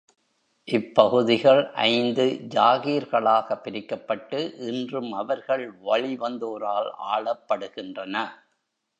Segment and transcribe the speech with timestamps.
[0.67, 2.23] இப் பகுதிகள் ஐந்து
[2.49, 4.39] ஜாகீர்களாகப் பிரிக்கப்பட்டு,
[4.57, 8.15] இன்றும் அவர்கள் வழி வந்தோரால் ஆளப்படுகின்றன.